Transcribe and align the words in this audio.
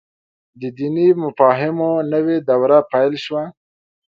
د 0.61 0.63
دیني 0.77 1.07
مفاهیمو 1.23 1.91
نوې 2.13 2.37
دوره 2.49 2.77
پيل 2.91 3.13
شوه. 3.23 3.43